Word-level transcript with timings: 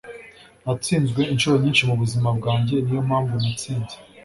Natsinzwe 0.63 1.21
inshuro 1.33 1.55
nyinshi 1.63 1.83
mubuzima 1.89 2.29
bwanjye. 2.37 2.75
Niyo 2.85 3.01
mpamvu 3.07 3.33
natsinze.” 3.41 3.95